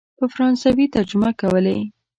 په 0.17 0.25
فرانسوي 0.33 0.85
ترجمه 0.95 1.29
کولې. 1.41 1.77